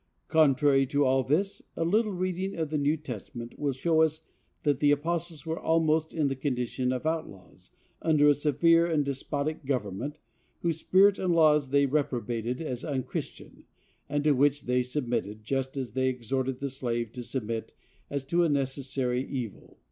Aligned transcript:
Contrary 0.29 0.83
to 0.87 1.05
all 1.05 1.21
this, 1.21 1.61
a 1.77 1.85
little 1.85 2.11
reading 2.11 2.55
of 2.55 2.71
the 2.71 2.77
New 2.79 2.97
Testament 2.97 3.59
will 3.59 3.71
show 3.71 4.01
us 4.01 4.25
that 4.63 4.79
the 4.79 4.89
apostles 4.89 5.45
were 5.45 5.59
almost 5.59 6.11
in 6.11 6.27
the 6.27 6.35
condition 6.35 6.91
of 6.91 7.05
outlaws, 7.05 7.69
under 8.01 8.27
a 8.27 8.33
severe 8.33 8.87
and 8.87 9.05
despotic 9.05 9.63
government, 9.63 10.17
whose 10.63 10.79
spirit 10.79 11.19
and 11.19 11.35
laws 11.35 11.69
they 11.69 11.85
reprobated 11.85 12.63
as 12.63 12.83
unchristian, 12.83 13.65
and 14.09 14.23
to 14.23 14.31
which 14.31 14.63
they 14.63 14.81
submitted, 14.81 15.43
just 15.43 15.77
as 15.77 15.91
they 15.91 16.07
exhorted 16.09 16.57
the 16.61 16.71
slave 16.71 17.11
to 17.11 17.21
submit, 17.21 17.75
as 18.09 18.25
to 18.25 18.41
a 18.43 18.49
necessary 18.49 19.23
evil. 19.23 19.77